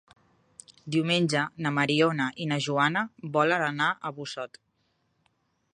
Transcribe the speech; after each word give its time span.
Diumenge 0.95 1.43
na 1.65 1.73
Mariona 1.75 2.27
i 2.45 2.49
na 2.53 2.59
Joana 2.69 3.05
volen 3.37 3.67
anar 3.69 3.93
a 3.93 4.13
Busot. 4.21 4.61